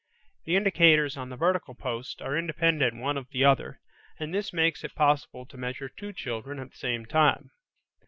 [0.45, 3.79] The indicators on the vertical post are independent one of the other
[4.17, 7.51] and this makes it possible to measure two children at the same time.